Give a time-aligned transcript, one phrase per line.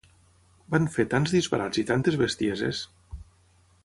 [0.75, 2.81] Van fer tants disbarats i tantes bestieses!